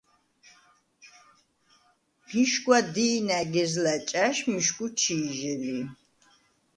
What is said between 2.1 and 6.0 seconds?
მიშგვა დი̄ნაგეზლა̈ ჭა̈ში მიშგუ ჩი̄ჟე ლი.